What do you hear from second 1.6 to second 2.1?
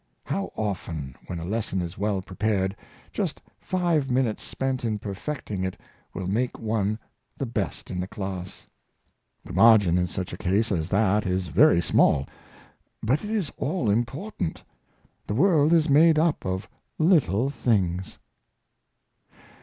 is